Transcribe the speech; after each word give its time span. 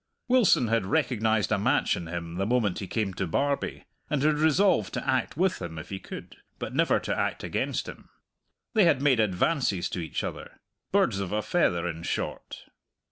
Wilson 0.27 0.67
had 0.67 0.87
recognized 0.87 1.51
a 1.51 1.59
match 1.59 1.95
in 1.95 2.07
him 2.07 2.37
the 2.37 2.45
moment 2.47 2.79
he 2.79 2.87
came 2.87 3.13
to 3.13 3.27
Barbie, 3.27 3.83
and 4.09 4.23
had 4.23 4.39
resolved 4.39 4.95
to 4.95 5.07
act 5.07 5.37
with 5.37 5.61
him 5.61 5.77
if 5.77 5.89
he 5.89 5.99
could, 5.99 6.37
but 6.57 6.73
never 6.73 6.99
to 6.99 7.15
act 7.15 7.43
against 7.43 7.87
him. 7.87 8.09
They 8.73 8.85
had 8.85 8.99
made 8.99 9.19
advances 9.19 9.89
to 9.89 9.99
each 9.99 10.23
other 10.23 10.59
birds 10.91 11.19
of 11.19 11.31
a 11.31 11.43
feather, 11.43 11.87
in 11.87 12.01
short. 12.01 12.65